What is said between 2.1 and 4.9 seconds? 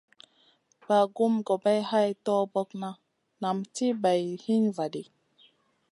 torbokna nam ti bay hin va